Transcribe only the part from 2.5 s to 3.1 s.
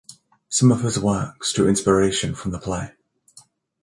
the play.